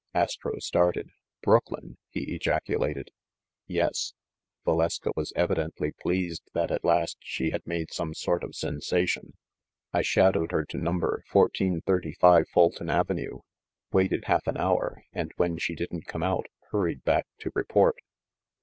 Astro 0.15 0.57
started. 0.57 1.11
"Brooklyn?" 1.43 1.95
he 2.09 2.33
ejaculated. 2.33 3.11
"Yes." 3.67 4.15
Valeska 4.65 5.11
was 5.15 5.31
evidently 5.35 5.91
pleased 5.91 6.41
that 6.55 6.71
at 6.71 6.83
last 6.83 7.17
she 7.19 7.51
had 7.51 7.61
made 7.67 7.93
some 7.93 8.15
sort 8.15 8.43
of 8.43 8.55
sensation. 8.55 9.33
"I 9.93 10.01
shadowed 10.01 10.53
her 10.53 10.65
to 10.65 10.77
number 10.79 11.23
1435 11.31 12.49
Fulton 12.49 12.89
Avenue, 12.89 13.41
waited 13.91 14.23
half 14.25 14.47
an 14.47 14.57
hour, 14.57 15.03
and, 15.13 15.33
when 15.37 15.59
she 15.59 15.75
didn't 15.75 16.07
come 16.07 16.23
out, 16.23 16.47
hurried 16.71 17.03
back 17.03 17.27
to 17.41 17.51
report." 17.53 17.97